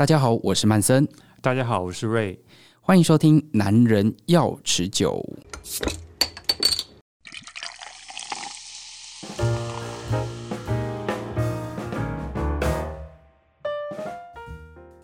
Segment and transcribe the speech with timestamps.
[0.00, 1.06] 大家好，我是曼森。
[1.42, 2.40] 大家好，我是瑞。
[2.80, 5.22] 欢迎收听《男人要持久》。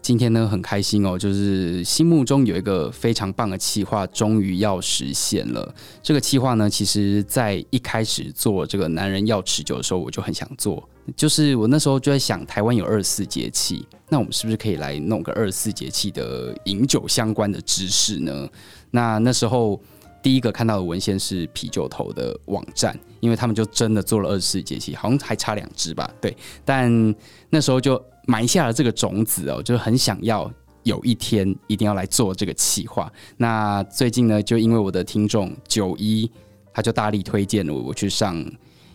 [0.06, 5.74] 今天呢，很开心哦，就是心目中有一个非常棒的企划，终于要实现了。
[6.00, 10.88] 这个企划呢，其实在一开始做这个《男人要持久》的时候，我就很想做。
[11.16, 18.48] 就是我那时候就在想，台湾有二十四节气，那我们是不是可以来弄个二十四节气的饮酒相关的知识呢？
[18.92, 19.80] 那那时候
[20.22, 26.08] 第一个看到的文献是啤酒头的网站，因为他们就真的做了二十四节气，好像还差两支吧？
[26.20, 27.12] 对，但
[27.50, 28.00] 那时候就。
[28.26, 33.10] 埋下了这个种子哦，就很想要有一天一定要来做这个企划。
[33.36, 36.30] 那最近呢，就因为我的听众九一，
[36.74, 38.44] 他就大力推荐了我去上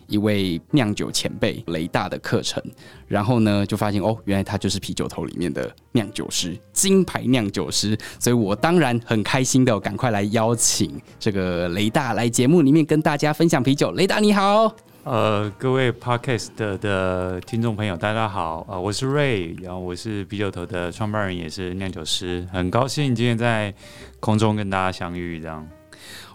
[0.06, 2.62] 一位酿酒前辈雷大的课程，
[3.06, 7.96] 然后呢，就发现哦，原来他就是啤酒头里面的酿酒师，金牌酿酒师。
[8.18, 13.92] 所以我当然很开心的，赶快来邀请这个雷大来节目里面跟大家分享啤酒。
[13.92, 14.74] 雷大你好。
[15.04, 23.74] 呃，各位 Podcast 的听众朋友，大家好，呃，我是 Ray，然后我是啤酒头的创办人，也是酿酒师，很高兴今天在
[24.20, 25.40] 空中跟大家相遇。
[25.40, 25.68] 这样，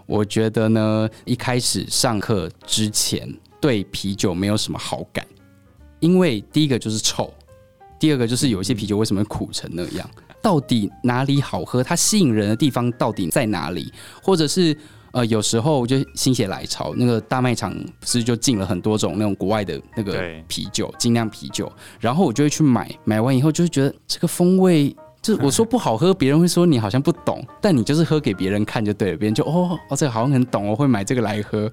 [0.04, 3.26] 我觉得呢，一开始上课之前
[3.58, 5.26] 对啤酒没有什么好感，
[6.00, 7.32] 因为第一个就是臭，
[7.98, 10.06] 第二个就是有一些啤酒为什么苦成那样，
[10.42, 11.82] 到底哪里好喝？
[11.82, 13.90] 它吸引人的地方到底在哪里？
[14.22, 14.76] 或者是？
[15.18, 20.16] 呃，有时候就心血来潮，那个大卖场不是就进了很多种那种国外的那个
[20.46, 31.68] 啤酒，精酿啤酒，然后我就会去买，买完以后就会觉得这个风味，就是我说不好喝，别人会说你好像不懂，但你就是喝给别人看就对了，别人就哦哦，这个好像很懂，我会买这个来喝，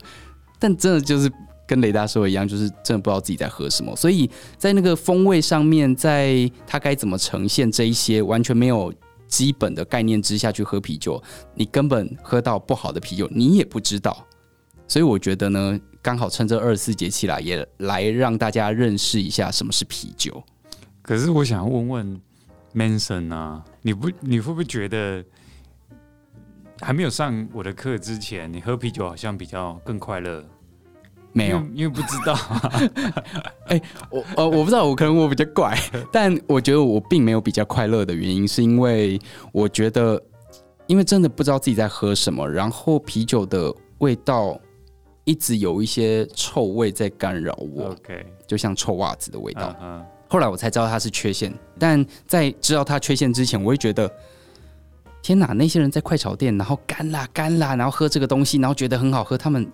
[0.57, 1.31] 但真的就是
[1.67, 8.91] 跟雷大说的一样，就是真的不知道自己在喝什么，所以在那个风味上面，在它该怎么呈现这一些，完全没有。
[9.27, 11.21] 基本的概念之下去喝啤酒，
[11.53, 14.25] 你根本喝到不好的啤酒，你也不知道。
[14.87, 20.43] 所以我觉得呢，刚好趁这二十四节气来，也来让大家认识一下什么是啤酒。
[21.01, 22.21] 可是我想问问
[22.73, 25.23] Manson 啊，你不你会不会觉得
[26.81, 30.43] 还没有上我的课之前，你喝啤酒好像比较更快乐？
[31.35, 32.33] 没有，因为不知道。
[33.67, 35.77] 哎、欸，我呃，我不知道，我可能我比较怪，
[36.09, 39.19] 但我觉得我并没有比较快乐的原因，是因为
[39.51, 40.21] 我觉得，
[40.87, 44.57] 因为真的不知道自己在喝什么，然后啤酒的味道
[45.25, 47.89] 一直有一些臭味在干扰我。
[47.89, 49.75] OK，就像臭袜子的味道。
[50.29, 54.09] 后来我才知道它是缺陷，但在知道它缺陷之前，我会觉得，
[55.21, 59.69] 天哪，那些人在快炒店，然后干啦干啦，然后喝这个东西，然后觉得很好喝，他们。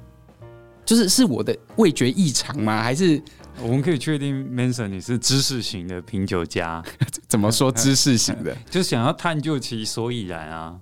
[0.85, 2.81] 就是是我的味觉异常吗？
[2.81, 3.21] 还是
[3.61, 6.83] 我们可以确定，Manson 你是知识型的品酒家？
[7.27, 8.55] 怎么说知识型的？
[8.69, 10.75] 就想要探究其所以然啊。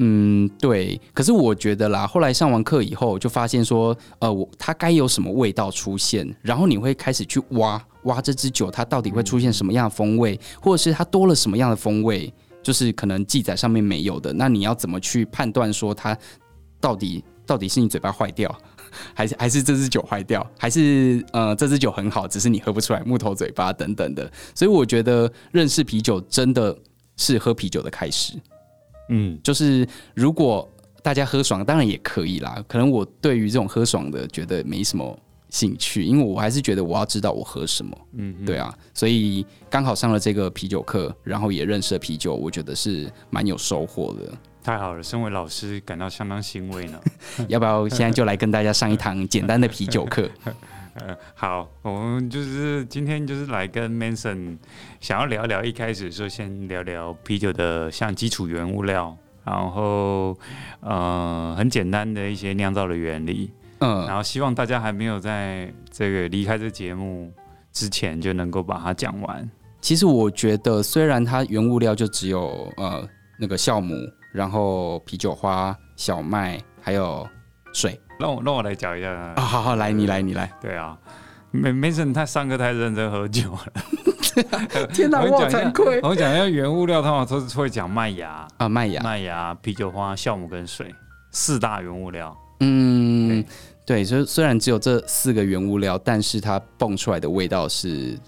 [0.00, 1.00] 嗯，对。
[1.12, 12.32] 可是我觉得啦，后来上完课以后，就发现说，呃，我它该有什么味道出现，然后你会开始去挖挖这支酒，它到底会出现什么样的风味，或者是它多了什么样的风味，
[12.62, 14.32] 就是可能记载上面没有的。
[14.32, 16.16] 那你要怎么去判断说它
[16.80, 18.56] 到底到底是你嘴巴坏掉？
[19.14, 24.30] 还是还是这支酒坏掉，还是呃这支酒很好，只是你喝不出来，木头嘴巴等等的。
[24.54, 26.76] 所以我觉得认识啤酒真的
[27.16, 28.34] 是喝啤酒的开始。
[29.10, 30.68] 嗯，就是如果
[31.02, 32.62] 大家喝爽，当然也可以啦。
[32.68, 35.18] 可能我对于这种喝爽的觉得没什么
[35.48, 37.98] 兴趣，因为我还是觉得我要知道我喝什么。
[38.14, 44.32] 嗯，对啊，所以刚好上了这个啤酒课，然后也认识了啤酒，我觉得是蛮有收获的。
[44.68, 47.00] 太好了，身为老师感到相当欣慰呢。
[47.48, 50.28] 要不要现在就来跟大家上一堂简单的啤酒课？
[51.34, 54.58] 好，我们就是今天就是来跟 Manson
[55.00, 60.36] 想要聊聊，一开始说先聊聊啤酒的像基础原物料，然后
[60.80, 67.32] 呃很简单的一些酿造的原理，嗯，然后希望大家还没有在这个离开这节目
[67.72, 69.50] 之前就能够把它讲完。
[69.80, 73.94] 其实我觉得，虽然它原物料就只有呃那个酵母。
[74.32, 77.26] 然后啤酒花、小麦还有
[77.72, 79.34] 水，让我让我来讲一下啊！
[79.36, 80.50] 哦、好好来，你来，你来。
[80.60, 80.96] 对啊
[81.52, 83.72] ，Manson 他上课太认真喝酒了。
[84.92, 86.00] 天哪，我好惭愧。
[86.02, 90.94] 我讲一下原物料，他们都是会讲麦芽啊，麦芽、麦芽、啤酒花、酵母跟水
[91.32, 92.36] 四大原物料。
[92.60, 93.44] 嗯，
[93.86, 98.18] 对，所以虽然只有这四个原物料，但是它蹦出来的味道是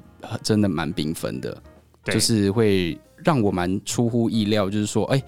[0.43, 1.57] 真的蛮缤纷的，
[2.05, 5.23] 就是会让我蛮出乎意料，就是说，哎。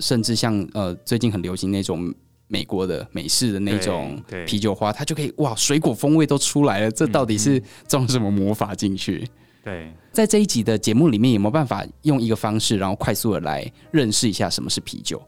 [0.00, 2.12] 甚至像呃，最近很流行那种
[2.46, 6.90] 美国的美式的那种啤酒花，它就可以哇，水果风味都出来了。
[6.90, 9.28] 这到底是装什么魔法进去？
[9.62, 15.20] 对，在这一集的节目里面，有没有办法用一个方式，然后快速的来认识一下什么是啤酒？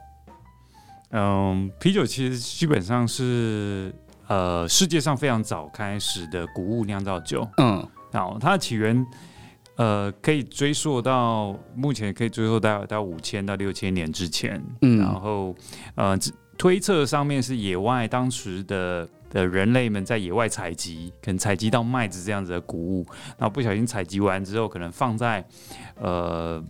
[1.10, 3.92] 嗯，啤酒其实基本上是
[4.28, 7.46] 呃世界上非常早开始的谷物酿造酒。
[7.58, 9.04] 嗯，然后它的起源
[9.76, 14.62] 呃可以追溯到目前可以追溯到到五千到六千年之前。
[14.82, 15.54] 嗯，然后
[15.94, 16.18] 呃
[16.58, 19.08] 推测上面是野外当时的。
[19.30, 23.06] 的人类们在野外采集，可能采集到麦子这样子的谷物，
[23.38, 25.46] 然后不小心采集完之后，可能放在
[25.94, 26.60] 呃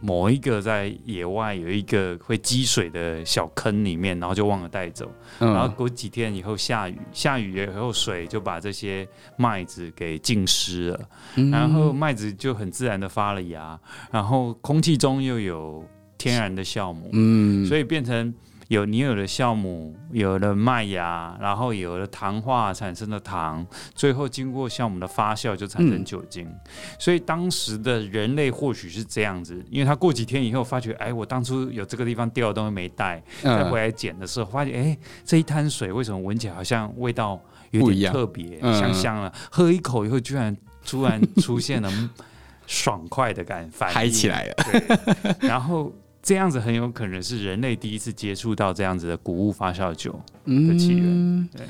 [0.00, 5.10] 某一个在野外有一个会积水的小坑里面，然后就忘了带走。
[5.38, 9.06] 嗯、然后过几天以后下雨，下雨以后水就把这些
[9.36, 11.00] 麦子给浸湿了，
[11.36, 13.78] 嗯、然后麦子就很自然的发了芽，
[14.10, 15.84] 然后空气中又有
[16.18, 18.34] 天然的酵母，嗯，所以变成。
[18.70, 26.46] 有你有了酵母，有了麦芽，然后有了糖化产生的糖，最后经过酵母的发酵就产生酒精。
[26.46, 26.60] 嗯、
[26.96, 37.40] 所以当时的人类或许是这样子，因为他过几天以后发觉，哎，我当初有这个地方掉的东西没带，再回来捡的时候发现，哎，这一滩水为什么闻起来好像味道
[37.72, 40.56] 有点特别，香香了，喝一口以后居然
[40.86, 41.90] 突然出现了
[42.68, 43.94] 爽快的感，反应。
[43.96, 45.92] 嗨起来了，对，然后。
[46.22, 50.12] 这样子很有可能是人类第一次接触到这样子的谷物发酵酒
[50.44, 51.04] 的起源。
[51.06, 51.66] 嗯、对，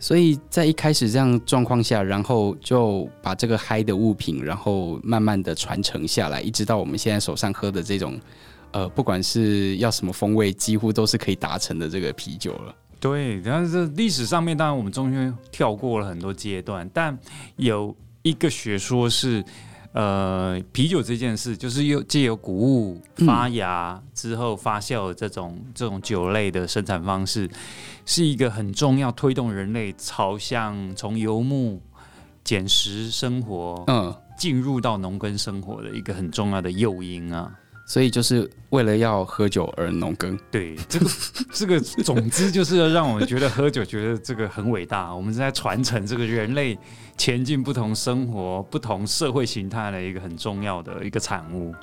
[0.00, 8.18] 所以在一开始这样状况下，然后就把这个嗨的物品，然后慢慢的传承下来，一直到我们现在手上喝的这种，
[8.72, 12.74] 呃，不管是要什么风味，几乎都是可以达成的这个啤酒了。
[12.98, 17.16] 对，但是历史上面当然我们中间跳过了很多阶段，但
[17.56, 19.44] 有一个学说是。
[19.92, 27.48] 呃，啤酒这件事，就是又借由谷物发芽之后发酵的这种、嗯、这种酒类的生产方式，
[28.06, 31.80] 是一个很重要推动人类朝向从游牧
[32.42, 37.52] 捡食生活，嗯，进入到农耕生活的一个很重要的诱因啊。
[37.92, 41.06] 所以就是为了要喝酒而农耕，对，这个
[41.52, 46.78] 这个总之就是要让我们觉得喝酒觉得这个很伟大，我们是在传承这个人类
[47.18, 51.74] 前进不同生活、不同社会形态的一个很重要的一个产物。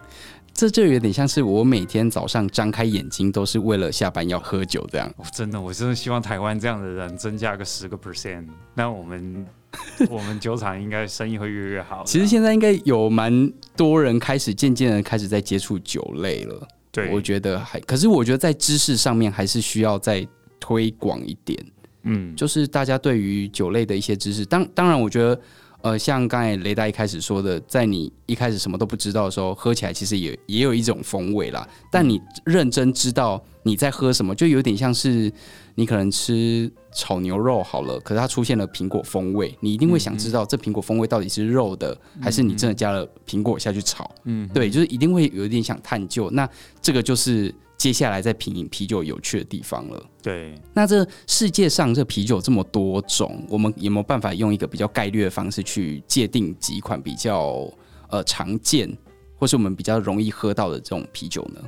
[0.51, 5.07] 这就有点像是我每天早上张开眼睛都是为了下班要喝酒这样。
[5.17, 9.45] 哦，真的，我真的希望台湾这样的人增加个十个 percent，那我们。
[10.10, 12.04] 我们酒厂应该生意会越来越好。
[12.06, 16.68] 其实现在应该有蛮多人开始渐渐的开始在接触酒类了。
[16.92, 20.27] 对，我觉得还，可是我觉得在知识上面还是需要再
[20.60, 21.63] 推广一点。
[22.04, 25.39] 嗯，就是大家对于酒类的一些知识，当当然，我觉得。
[25.81, 31.68] 呃，像刚才雷达一开始说的，在你一开始什么都不知道的时候，喝起来其实也也有一种风味啦。
[31.90, 35.31] 但你认真知道你在喝什么，就有点像是
[35.76, 44.10] 你可能吃炒牛肉好了，可是它出现了苹果风味，你一定会想知道这苹果风味到底是肉的，还是你真的加了苹果下去炒？
[44.26, 46.30] 嗯，对，就是一定会有一点想探究。
[46.31, 46.50] 那
[46.81, 47.54] 这个就是。
[47.80, 50.06] 接下来再品饮啤酒有趣的地方了。
[50.22, 57.72] 对，那这世界上这啤酒这么多种，我们有没有办法用一个比较概率的方式去界定几款比较
[58.10, 58.96] 呃常见，
[59.38, 61.62] 或是我们比较容易喝到的这种啤酒呢？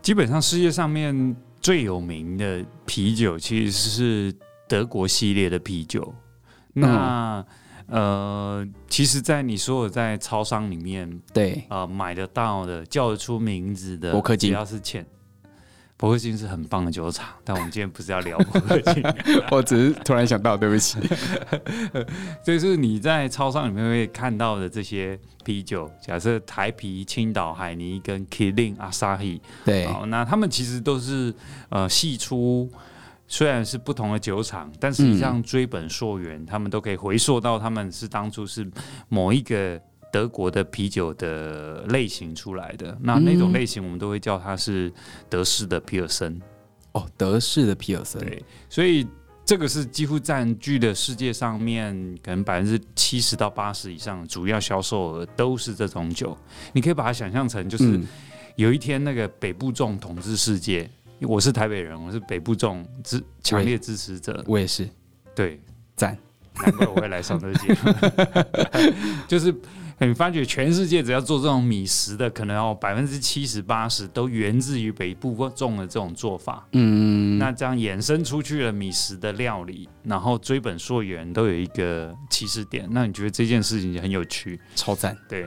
[0.00, 4.34] 基本上世界上面最有名的啤酒其实是
[4.66, 6.14] 德国系列的啤酒。
[6.72, 7.54] 那、嗯
[7.90, 15.04] 呃，其实，在你所有在超商里面，对，呃，买得到的叫得出名字的，伯克金，只要是浅，
[15.96, 19.02] 伯克金是很棒的酒厂，但我们今天不是要聊 伯克金，
[19.50, 20.98] 我只是突然想到，对不起，
[22.46, 31.34] 就是你在超商里面会看到的这些啤酒，假设台啤、青岛、海尼跟 Kirin、Asahi，对，那他们其实都是
[31.70, 32.70] 呃系出。
[33.32, 38.68] 虽然是不同的酒厂，但实际上追本溯源，嗯、他们都可以回溯到他们是当初是
[39.08, 39.80] 某一个
[40.12, 42.98] 德国的啤酒的类型出来的。
[43.00, 44.92] 那那种类型，我们都会叫它是
[45.28, 46.40] 德式的皮尔森。
[46.90, 48.20] 哦，德式的皮尔森。
[48.20, 49.06] 对，所以
[49.44, 51.94] 这个是几乎占据了世界上面
[52.24, 56.36] 可能百分之七十到八十以上主要销售额都是这种酒。
[56.72, 58.00] 你可以把它想象成，就是
[58.56, 60.90] 有一天那个北部众统治世界。
[61.26, 64.42] 我是台北人，我是北部粽支强烈支持者。
[64.46, 64.88] 我也是，
[65.34, 65.60] 对，
[65.94, 66.16] 赞，
[66.54, 67.92] 难怪我会来上这个节目。
[69.28, 69.54] 就是
[69.98, 76.66] 你发觉全世界只要做这种米食的，可能要百分之七十八十都源自于北部粽的这种做法。
[76.72, 82.88] 嗯，那这样衍生出去了米食的料理，然后追本溯源都有一个起始点。
[82.90, 84.58] 那你觉得这件事情很有趣？
[84.74, 85.46] 超赞，对。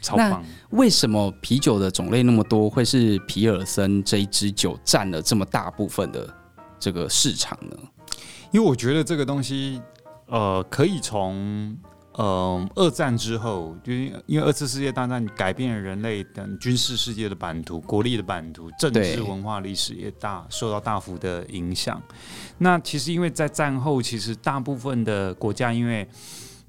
[0.00, 0.30] 超棒！
[0.30, 6.28] 那为什么啤酒的种类那么多，会是皮尔森这一支酒占了这么大部分的
[6.78, 7.76] 这个市场呢？
[8.50, 9.80] 因为我觉得这个东西，
[10.26, 11.76] 呃，可以从
[12.14, 13.92] 呃，二战之后，就
[14.26, 22.02] 因为二次世界大战改变了人类等军事世界的版图、国力的版图、政治、文化、历史也大受到大幅的影响。
[22.58, 26.06] 那其实因为在战后，其实大部分的国家因为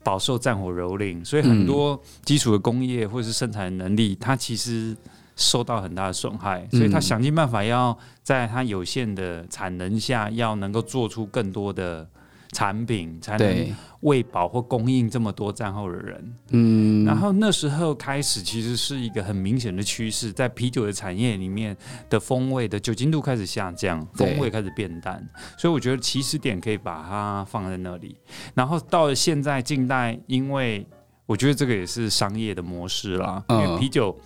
[0.03, 4.96] 饱受战火蹂躏，所以很多基础的工业或者是生产能力，它其实
[5.36, 6.67] 受到很大的损害。
[6.72, 12.08] 所以它想尽办法要在它有限的产能下，要能够做出更多的。
[12.51, 16.36] 产品才能喂饱或供应这么多战后的人。
[16.50, 21.75] 嗯，然后那时候开始，其实是一个很明显的趋势，在啤酒的产业里面
[22.10, 25.25] 的风味的酒精度开始下降，风味开始变淡。
[25.58, 28.17] 所以我觉得起始点可以把它放在那里。
[28.53, 30.86] 然后到了现在近代，因为
[31.25, 34.20] 我觉得这个也是商业的模式啦，因为啤酒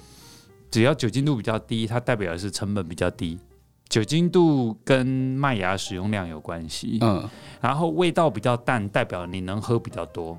[0.71, 3.39] 只要酒精度比较低，它代表的是成本比较低。
[3.87, 7.29] 酒精度跟麦芽使用量有关系，嗯，
[7.61, 10.37] 然后味道比较淡，代表你能喝比较多。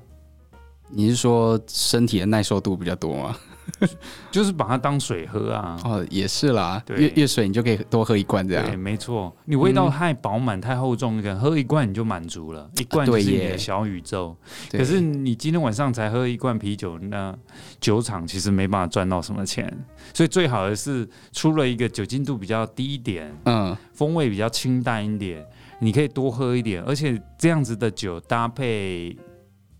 [0.88, 3.36] 你是说身体的耐受度比较多吗？
[4.30, 5.76] 就是把它当水喝啊！
[5.84, 8.64] 哦，也是啦，越越水你就可以多喝一罐这样。
[8.64, 14.36] 对，没错，你味道太饱满、太厚重，你可能喝一罐你就满足了，一罐就是你的小宇宙。
[14.70, 17.36] 可是你今天晚上才喝一罐啤酒，那
[17.80, 19.70] 酒厂其实没办法赚到什么钱。
[20.14, 25.44] 所以最好的是出了一个酒精度比较低一点，嗯，风味比较清淡一点，
[25.80, 29.14] 你可以多喝一点，而且这样子的酒搭配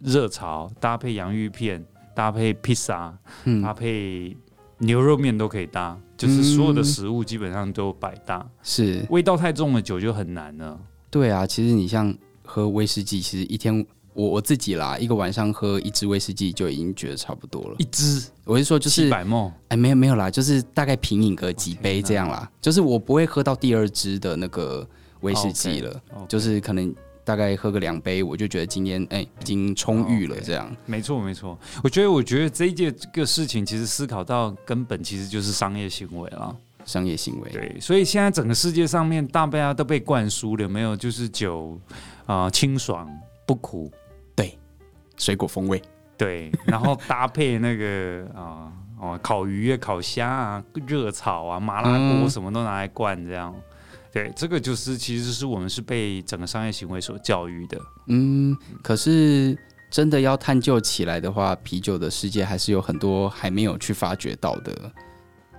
[0.00, 1.84] 热炒，搭配洋芋片。
[2.16, 3.14] 搭配披萨，
[3.62, 4.34] 搭配
[4.78, 8.48] 牛肉面都可以搭，嗯，就是所有的食物基本上都百搭。
[8.62, 10.80] 是味道太重的酒就很难了。
[11.10, 17.74] 对啊，其实你像喝威士忌，其实一天我我自己啦，一个晚上喝一支威士忌就已经觉得差不多了。
[17.76, 22.50] 一支，我是说就是百梦，哎，没有没有啦，就是大概品饮个几杯这样啦。
[22.62, 24.88] 就是我不会喝到第二支的那个
[25.20, 26.26] 威士忌了，okay, okay.
[26.28, 26.94] 就是可能。
[27.26, 30.36] 大概喝个两杯，我就觉得今天哎、欸、已经充裕了。
[30.40, 31.58] 这样，没错没错。
[31.82, 36.56] 我觉得我觉得这一件这个事情，其实思考到根本，其实就是商业行为了。
[36.84, 37.50] 商业行为。
[37.50, 40.96] 对，所以现在整个世界上面，大家都被灌输了，有没有？
[40.96, 41.76] 就是酒
[42.26, 43.10] 啊、呃，清爽
[43.44, 43.90] 不苦，
[44.36, 44.56] 对，
[45.16, 45.82] 水果风味，
[46.16, 53.52] 对，然后搭配那个 啊哦、呃，烤鱼啊、烤虾啊、热炒啊、麻辣锅，什么都拿来灌这样。
[53.52, 53.62] 嗯
[54.12, 57.78] 对，这个就是其实是我们是被整个商业行为所教育的。
[58.08, 59.56] 嗯，可是
[59.90, 64.92] 真的要探究起来的话，啤酒的世界还是有很多还没有去发掘到的。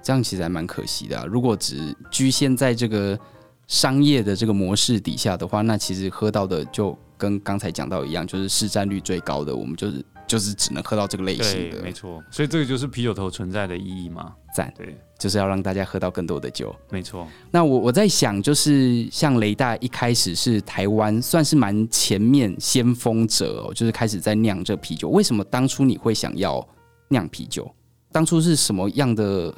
[0.02, 1.26] 这样其实还蛮可惜的啊。
[1.26, 3.20] 如果只局限在这个
[3.68, 11.82] 商业的这个模式底下的话，那其实喝到的就跟刚才讲到一样，就是市占率最高的，我们就是就是只能喝到这个类型的。
[11.82, 14.34] 没错，所以这个就是啤酒头存在的意义吗。
[14.54, 14.96] 赞，对。
[15.18, 17.28] 就是要让大家喝到更多的酒，没错。
[17.50, 25.10] 那我我在想，就是像雷大一开始是台湾算是蛮前面先锋者哦，就是开始在酿这啤酒。
[25.10, 26.64] 为什么当初你会想要
[27.08, 27.68] 酿啤酒？
[28.12, 29.52] 当初是什么样的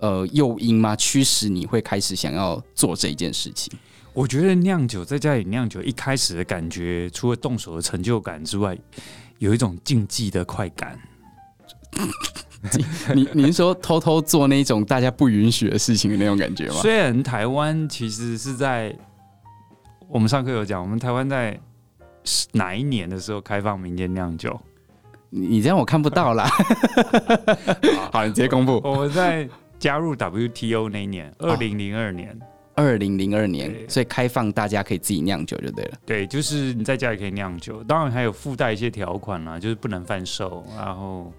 [0.00, 0.94] 呃诱因吗？
[0.94, 3.72] 驱使你会开始想要做这一件事情？
[4.12, 8.76] 我觉得酿酒在家里酿酒，一开始的感觉，除了动手的成就感之外，
[9.40, 10.96] 有一种竞技的快感。
[13.14, 16.74] 你你是说偷偷做那种大家不允许的事情的那种感觉吗？
[16.74, 18.94] 虽然台湾其实是在
[20.08, 21.58] 我们上课有讲，我们台湾在
[22.52, 24.60] 哪一年的时候开放民间酿酒？
[25.30, 26.48] 你这样我看不到啦。
[28.12, 28.78] 好，你直接公布。
[28.84, 32.38] 我们在加入 WTO 那一年，二零零二年，
[32.80, 35.98] 二零零二年，所以开放大家可以自己酿酒就对了。
[36.06, 41.32] 对，就是你在家里可以酿酒，当然还有附带一些条款啦，就是不能贩售，然后。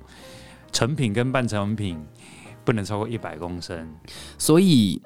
[0.74, 2.02] 成品跟半成品
[2.64, 3.86] 不能超过一百公升，
[4.38, 5.02] 所以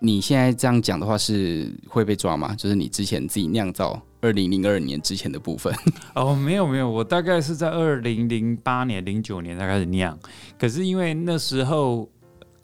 [0.00, 2.52] 你现在这样讲的话是会被抓吗？
[2.56, 5.72] 就是你之前自己酿造二零零二年之前的部分？
[6.16, 10.18] 哦，没有没有，我大概是在二零零八年、零九年才开始酿。
[10.58, 12.10] 可是因为那时候，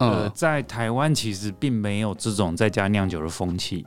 [0.00, 3.86] 呃，嗯、在台湾其实并没有这种在家酿酒的风气。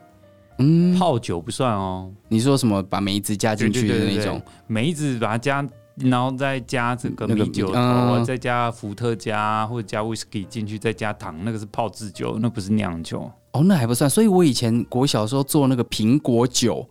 [0.60, 2.10] 嗯，泡酒不算哦。
[2.30, 2.82] 你说什么？
[2.82, 5.68] 把梅子加进去的那种梅子，把它加。
[5.98, 13.32] 然后再加这个米酒头，那个、再加伏特加或者加威士忌进去，再加糖，那个是泡制酒，那不是酿酒。
[13.52, 14.10] 哦，那还不算。
[14.10, 16.84] 所以我以前国小时候做那个苹果酒，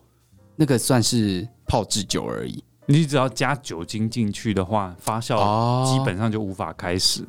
[0.54, 2.62] 那个算是泡制酒而已。
[2.86, 7.22] 你只要加酒精进去的话，发酵基本上就无法开始。
[7.22, 7.26] 哦，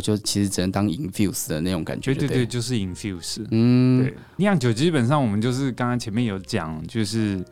[0.00, 2.14] 就其实只能当 infuse 的那种感觉。
[2.14, 3.46] 对对对，就是 infuse。
[3.50, 7.44] 嗯，对，酿酒基本上我们就是刚刚前面有讲，就是。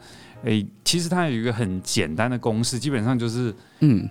[0.44, 4.10] 诶、欸，其实它有一个很简单的公式，基本上就是，嗯，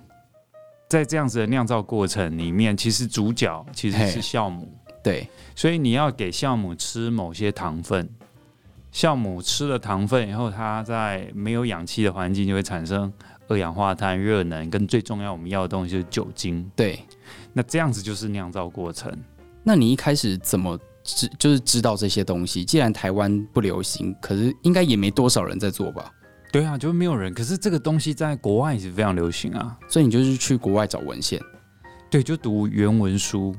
[0.87, 4.73] 在这样子的酿造过程里面，其实主角其实是酵母，
[5.03, 8.09] 对，所以你要给酵母吃某些糖分，
[8.93, 13.11] 酵母吃了糖分以后，它在没有氧气的环境就会产生
[13.49, 16.71] 二氧化碳、热能，跟最重要我们要的东西就是酒精。
[16.77, 16.97] 对，
[17.53, 19.11] 那这样子就是酿造过程。
[19.63, 22.65] 那你一开始怎么知就是知道这些东西？
[22.65, 26.11] 既然台湾不流行，可是应该也没多少人在做吧？
[26.51, 27.33] 对啊，就没有人。
[27.33, 31.39] 可是这个东西在国外也是非常流行啊，所以你就是去国外找文献，
[32.09, 33.55] 对，就读原文书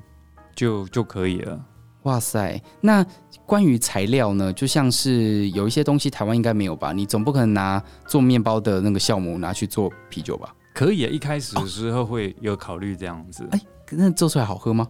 [0.54, 1.58] 就就可以了。
[2.02, 3.06] 哇塞，那
[3.46, 4.52] 关于材料呢？
[4.52, 6.92] 就像是有一些东西台湾应该没有吧？
[6.92, 10.52] 你总不可能拿做面包的那个酵母拿去做啤酒吧？
[10.72, 13.46] 可以啊，一开始的时候会有考虑这样子。
[13.50, 14.88] 哎、哦，那做出来好喝吗？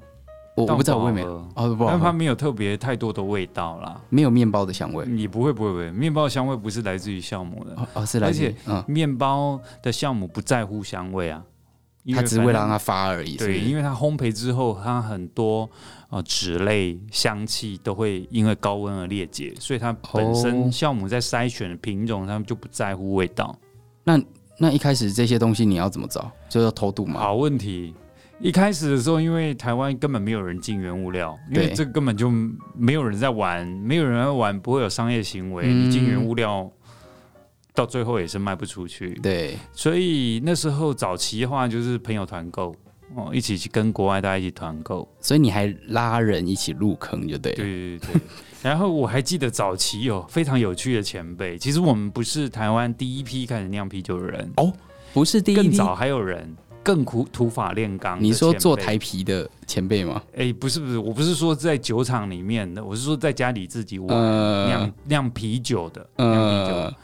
[0.54, 5.06] 我我不知道，我也没有哦，不，但它没有特别太多的味道啦，没有面包的香味。
[5.06, 11.42] 你不会不会不会，面包的香味不是来自于酵母的，哦，是来自于，而且嗯，面包的酵母不在乎香味啊。
[12.12, 13.36] 它只是为了让它发而已。
[13.36, 15.70] 对，因为它烘焙之后，它很多
[16.10, 23.56] 呃脂类香气都会因为高温而裂解，所以它本身酵母在筛选的品种，他们就不在乎味道。
[24.02, 24.20] 那
[24.58, 26.30] 那一开始这些东西你要怎么找？
[26.48, 27.20] 就要偷渡吗？
[27.20, 27.94] 好问题。
[28.40, 32.30] 一开始的时候，因为台湾根本没有人进原物料，因为这根本就
[32.74, 35.72] 没有人在玩，没有人在玩，不会有商业行为。
[35.72, 36.70] 你进原物料。
[37.74, 42.70] 到最后也是卖不出去，对，所以那时候早期的话就是朋友团购
[43.14, 48.20] 哦，一起去跟国外大家一起团购，所以你还拉人一起入坑就对了，对对对。
[48.62, 54.72] 然后我还记得早期有非常有趣的前辈，其实我们不是台湾第一批开始酿啤酒的人哦，
[55.12, 56.48] 不是第一批，更早还有人
[56.82, 58.22] 更苦土法炼钢。
[58.22, 60.22] 你说做台啤的前辈吗？
[60.36, 64.08] 哎，不是不是，我不是说在酒厂里面的，我是说在家里自己玩
[64.66, 66.94] 酿酿啤酒的，酿啤酒的。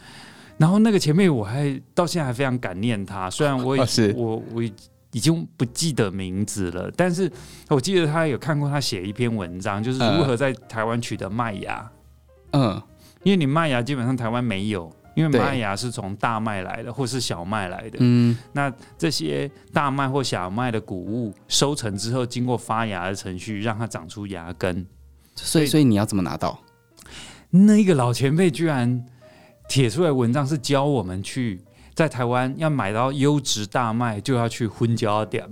[0.58, 3.80] 然后那个前辈我还到现在还非常感念他，虽然我已、
[4.14, 4.62] 哦、我我
[5.12, 7.30] 已经不记得名字了，但是
[7.68, 11.90] 我记得他有看过他写一篇文章，就是如何在台湾取得麦芽。
[12.52, 12.82] 嗯，
[13.22, 17.98] 因为你麦芽基本上台湾没有，因为麦芽是从大麦来的或是小麦来的。
[18.00, 24.86] 嗯，那这些大麦或小麦的谷物收成之后，经过发芽的程序，让它长出芽根。
[25.34, 26.58] 所以，所以你要怎么拿到？
[27.50, 29.06] 那一个老前辈居然。
[29.70, 31.60] 写出来文章是教我们去
[31.98, 35.44] 在台湾要买到优质大麦，就要去婚交点。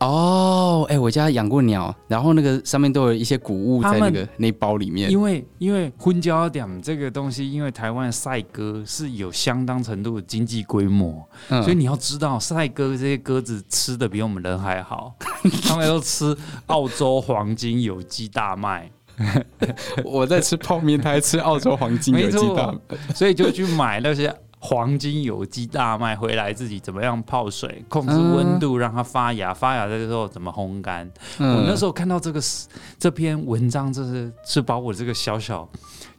[0.00, 5.08] 哦，哎，我家养过鸟，然后那个上面都有一些谷物在那个那包里面。
[5.08, 15.14] 因为因为婚交点这个东西，因为台湾赛鸽是有相当程度的经济规模，嗯、所以你要知道赛鸽这些鸽子吃的比我们人还好，
[15.62, 18.90] 他们都吃澳洲黄金有机大麦。
[20.04, 22.78] 我在吃泡面，他还吃澳洲黄金有机大麦，
[23.14, 24.30] 所以就去买那些
[24.66, 31.08] 黄金有机大麦回来，自己怎么样泡水，控制温度让它发芽，发芽的时候怎么烘干。
[31.38, 32.42] 我那时候看到这个
[32.98, 35.68] 这篇文章，就是是把我这个小小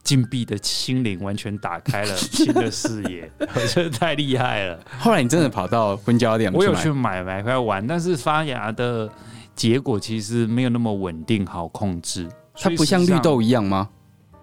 [0.02, 4.80] 禁闭的心灵完全打开了 新的视野，我觉得太厉害了。
[4.98, 9.06] 后来你真的跑到昏椒店，我有去买买回来玩，但是发芽的
[9.54, 12.26] 结果其实没有那么稳定，好控制。
[12.54, 13.90] 它不像绿豆一样吗？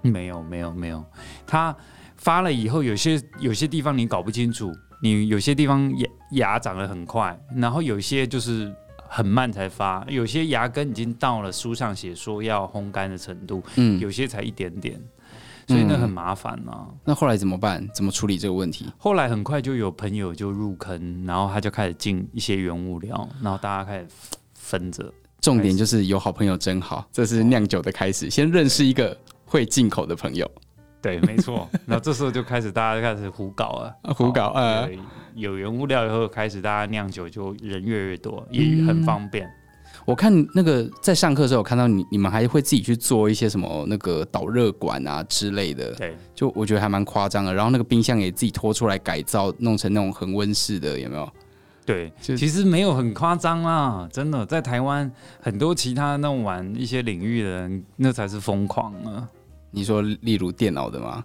[0.04, 1.04] 没有，没有，没有。
[1.48, 1.76] 它
[2.26, 8.74] 发了以后，有些有些地方你搞不清楚，你有些地方牙牙长得很快，然后有些就是
[9.08, 15.00] 很慢才发，有些牙根已经到了书上写说要烘干的程度，嗯，有些才一点点，
[15.68, 16.98] 所以那很麻烦呢、啊嗯。
[17.04, 17.88] 那后来怎么办？
[17.94, 18.92] 怎么处理这个问题？
[18.98, 24.08] 后来很快就有朋友就入坑，然后他就开始进一些原物料，然后大家开始
[24.56, 25.14] 分着。
[25.42, 28.32] 重点就是有好朋友真好，这是酿酒的开始。
[28.32, 30.50] 先认识一个会进口的朋友，
[31.06, 31.70] 对，没错。
[31.86, 34.48] 然后这时候就开始大家开始胡搞了，胡搞。
[34.56, 34.89] 呃，
[35.36, 39.48] 有原物料以后，开始大家酿酒就人越来越多，也很方便。
[40.04, 47.54] 我看那个在上课的时候，我看到你你们还会自己去做一些什么那个导热管啊之类的，对，就我觉得还蛮夸张的。
[47.54, 51.32] 然后那个冰箱也自己拖出来改造，弄成那种恒温式的，有没有？
[51.86, 59.30] 对，其实没有很夸张啦，真的，在台湾很多其他那种玩一些领域的人，那才是疯狂呢。
[59.76, 61.22] 你说，例如电脑的吗？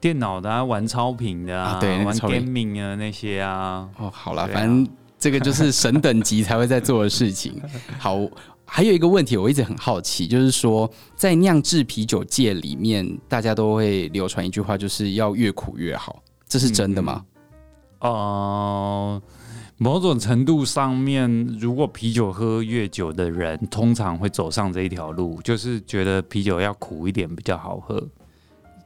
[0.00, 3.88] 电脑的啊，玩超频的啊，啊对，玩 gaming 啊那些啊。
[3.98, 7.60] 哦，好了，反正这个就是神等级才会在做的事情。
[7.98, 8.16] 好，
[8.64, 17.24] 还有一个问题，我一直很好奇，就是说，在酿制啤酒界里面，大家都会流传一句话，就是要越苦越好，这是真的吗？
[17.98, 19.22] 哦、嗯。
[19.22, 19.22] 呃
[19.80, 28.04] 某种程度上面，如果啤酒喝越久的人，通常会走上这一条路，就是觉得啤酒要苦一点比较好喝。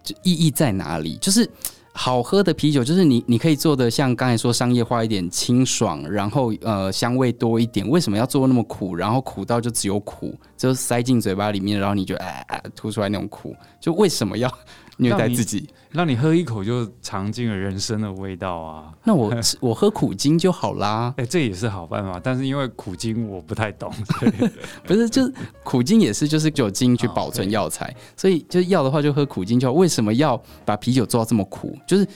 [0.04, 1.16] 这意义在哪里？
[1.16, 1.48] 就是
[1.94, 7.86] 好喝的啤酒就是你，你可以做的像刚才说商业化一点，清爽，然后呃香味多一点。
[7.88, 8.94] 为什么要做那么苦？
[8.94, 14.50] 然后苦到就只有苦，就塞进嘴巴里面，然后你就哎哎吐出来那种苦，就为什么要
[14.96, 15.68] 虐待自己？
[15.92, 18.90] 让你喝一口就尝尽了人生的味道啊！
[19.04, 21.12] 那我我喝苦精就好啦。
[21.18, 23.92] 哎、欸，这也是好办法，但是因为苦精我不太懂，
[24.88, 25.30] 不是，就是
[25.62, 29.74] 苦精也是就是酒精去保存药材，所以就是要的话就喝苦精就好。
[29.74, 31.76] 为什么要把啤酒做到这么苦？
[31.86, 32.06] 就是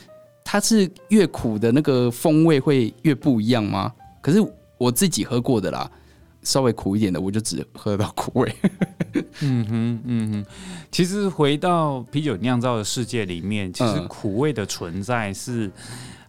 [0.44, 3.92] 它是越苦的那个风味会越不一样吗？
[4.20, 4.38] 可是
[4.78, 5.90] 我自己喝过的啦。
[6.42, 8.54] 稍微苦一点的，我就只喝到苦味。
[9.40, 10.46] 嗯哼，嗯哼。
[10.92, 15.66] 其实回到啤酒酿造的世界里面，其实苦味的存在是，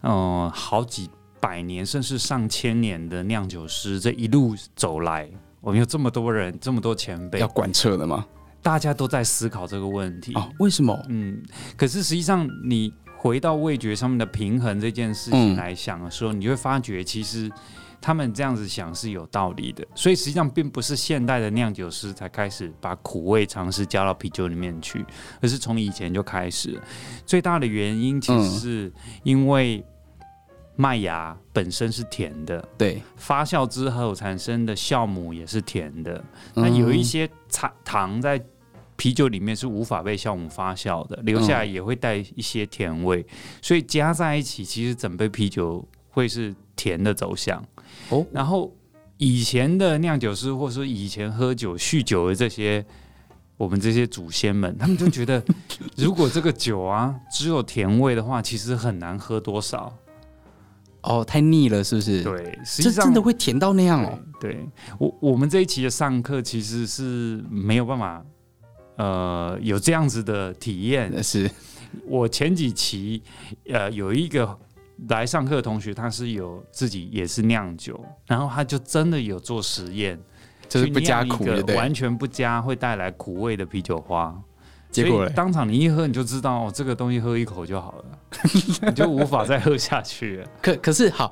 [0.01, 1.07] 嗯、呃，好几
[1.39, 5.29] 百年甚至上千年的酿酒师这一路走来，
[5.61, 8.25] 我们有这么多人，这么多前辈要贯彻的吗？
[8.63, 10.33] 大家都在思考这个问题。
[10.33, 10.99] 哦，为什么？
[11.09, 11.39] 嗯，
[11.75, 17.51] 可是实际上，你回到味觉上面的平衡这件事情来想的时候，嗯、你就会发觉其实。
[17.99, 25.03] 他们这样子想是有道理的，所以实际上并不是现代的酿酒师才开始把苦味尝试加到啤酒里面去，
[25.41, 26.79] 而是从以前就开始。
[27.25, 29.83] 最大的原因其实是因为
[30.75, 36.23] 麦芽本身是甜的，对，发酵之后产生的酵母也是甜的。
[36.53, 38.39] 那有一些糖糖在
[38.97, 43.25] 啤酒里面是无法被酵母发酵的，留下来也会带一些甜味，
[43.61, 47.63] 所以加在一起，其实整杯啤酒会是甜的走向。
[48.09, 48.75] 哦，然后
[49.17, 52.83] 以前的酿酒师，或者说以前喝酒酗酒的这些，
[53.55, 55.41] 我们这些祖先们， 他们就觉得，
[55.95, 59.95] 如果这个酒啊只有甜味的话，其实很难喝多少。
[61.03, 62.21] 哦，太腻了，是不是？
[62.23, 64.19] 对，实际上真的会甜到那样哦。
[64.41, 68.25] 对，对我我们这一期的上课其实是没有办法，
[68.97, 71.23] 呃，有这样子的体验。
[71.23, 71.49] 是
[72.05, 73.23] 我前几期，
[73.69, 74.57] 呃，有一个。
[75.09, 80.19] 来上课的同学，他是有自己也是酿酒，然后他就真的有做实验，
[80.67, 84.35] 就是不加苦的，完全不加会带来苦味的啤酒花。
[84.89, 88.05] 结果当场你一喝你就知道，哦，这个东西喝一口就好了，
[88.89, 90.47] 你就无法再喝下去了。
[90.63, 91.31] 可可是好，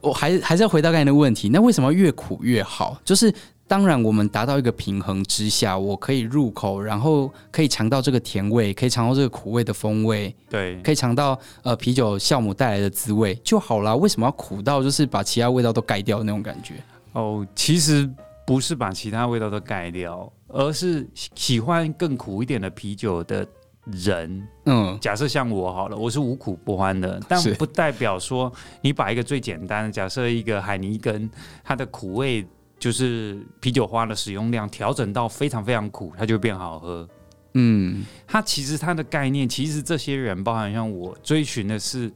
[0.00, 2.98] 我还还是要回到刚才的问题，那为什么越苦越好？
[3.04, 3.30] 就是。
[3.68, 13.96] 当然，我们达到一个平衡之下，我可以入口，然后可以尝到这个甜味，可以尝到这个苦味的风味，对，可以尝到呃啤酒酵母带来的滋味就好啦。
[13.96, 16.74] 为什么要苦到就是把其他味道都盖掉那种感觉？
[17.12, 18.08] 哦，其实
[18.46, 23.44] 不是把其他味道都盖掉，而是喜欢更苦一点的啤酒的
[23.86, 31.28] 人，嗯，假设像我好了，我是无苦不欢的，但不代表说你把一个最简单的，假设一个海尼根，
[31.64, 32.46] 它的苦味。
[32.78, 37.08] 就是啤酒花的使用量调整到非常非常苦，它就会变好喝。
[37.54, 42.12] 嗯，它其实它的概念，其实这些人，包含像我追寻的是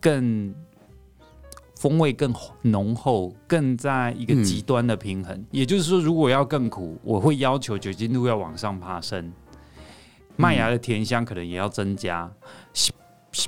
[0.00, 0.54] 更
[1.74, 5.36] 风味更浓厚，更在一个极端的平衡。
[5.36, 9.32] 嗯、也就是说，如果要更苦，我会要求酒精度要往上爬升，
[10.36, 12.30] 麦芽的甜香可能也要增加，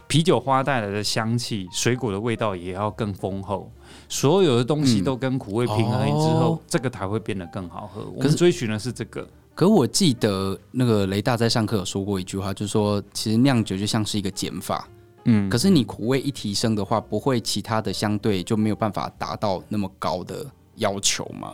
[0.08, 3.72] 啤酒花带来的香气、水果的味道也要更丰厚。
[4.08, 8.02] 所有的东西都跟苦味平衡之后，这个才会变得更好喝。
[8.14, 9.28] 我们追寻的是这个。
[9.54, 14.88] 可我记得那个雷大在上课有说过一句话，就是说，其实酿酒就像是一个减法。
[15.24, 21.52] 嗯，可是你苦味一提升的话，不会其他的相对就没有办法达到那么高的要求吗？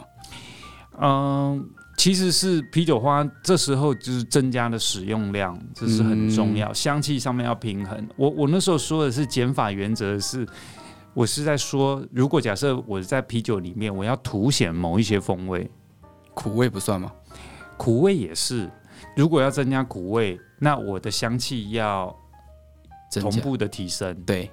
[1.01, 6.69] 嗯，其实是啤酒花这时候就是增加的使用量，这是很重要。
[6.69, 8.09] 嗯、香气上面要平衡。
[8.17, 10.47] 我我那时候说的是减法原则是。
[11.15, 15.71] 我是在说，如果假设我在啤酒里面，我要凸显某一些风味，
[16.35, 17.13] 苦味不算吗？
[17.77, 18.69] 苦味也是。
[19.17, 22.15] 如果要增加苦味，那我的香气要
[23.13, 24.13] 同步的提升。
[24.23, 24.51] 对。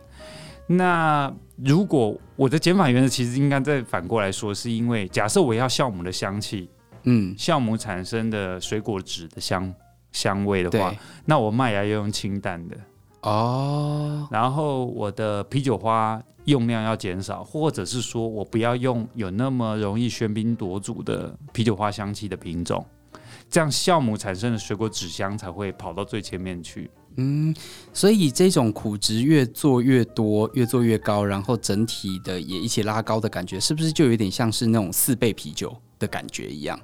[0.68, 6.70] 那如果我的减法原则其实应该再反过来说，是因为假设我要酵母的香气，
[7.04, 9.74] 嗯，酵母产生的水果籽的香
[10.12, 10.94] 香味的话，
[11.26, 12.78] 那我麦芽要用清淡的。
[13.22, 14.28] 哦。
[14.30, 16.22] 然后我的啤酒花。
[16.46, 22.86] 用量要减少，或者是说我不要用有那么容易喧宾夺主的啤酒花香气的品种，
[23.50, 26.90] 这样酵母产生的水果纸香才会跑到最前面去。
[27.18, 27.54] 嗯，
[27.92, 36.80] 所以这种苦值越做越多，越做越高，然后整体的也一起拉高的感觉，是不是就有点像是那种四倍啤酒的感觉一样？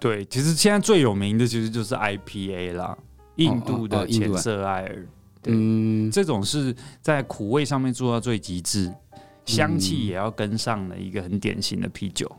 [0.00, 2.96] 对，其实现在最有名的其实就是 IPA 啦，
[3.36, 4.94] 印度的浅色艾尔。
[4.94, 5.15] 哦哦哦
[5.46, 8.92] 嗯，这种是在苦味上面做到最极致，
[9.44, 12.30] 香气也要跟上的一个很典型的啤酒。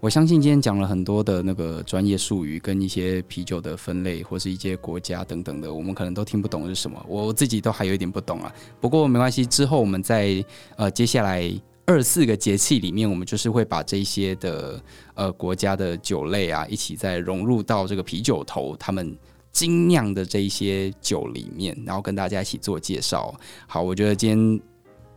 [0.00, 7.04] 我相信今天讲了很多的那个专业术语，跟一些啤酒的分类，或是一些国家等等的，我们可能都听不懂是什么。
[7.06, 8.50] 我自己都还有一点不懂啊。
[8.80, 10.42] 不过没关系，之后我们在
[10.76, 11.52] 呃接下来
[11.84, 19.14] 二四个节气里面，我们就是会把这些的呃国家的酒类啊，一起再融入到这个啤酒头他们
[19.54, 23.34] 精酿的这一些酒里面，然后跟大家一起做介绍。
[23.66, 24.60] 好，我觉得今天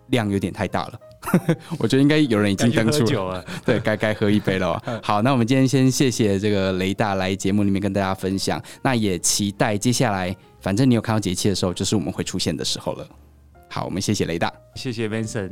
[0.08, 1.00] 量有点太大了。
[1.80, 4.82] 我觉得应该有人已经登出了， 对，该该喝一杯了。
[5.04, 13.06] 好，那我们今天先谢谢这个雷大来节目里面跟大家分享，那也期待接下来，反正你有看到节气的时候，就是我们会出现的时候了。
[13.68, 15.52] 好，我们谢谢雷大，谢谢 Vincent。